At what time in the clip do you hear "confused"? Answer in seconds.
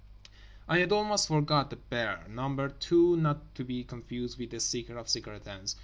3.83-4.39